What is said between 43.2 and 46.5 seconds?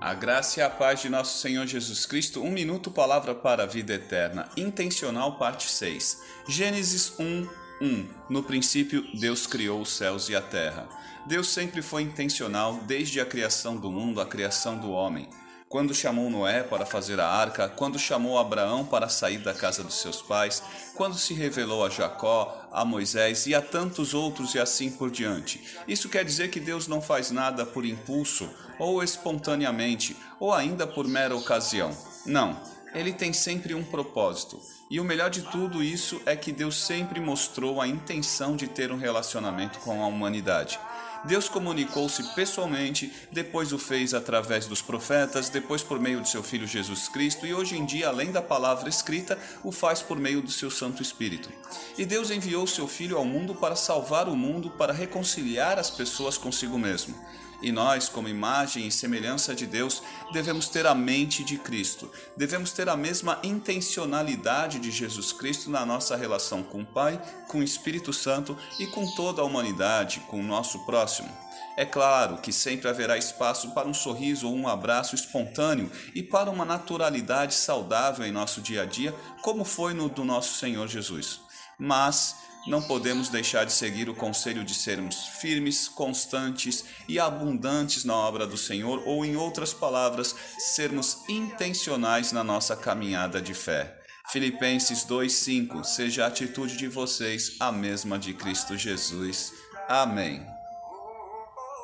depois o fez através dos profetas, depois por meio de seu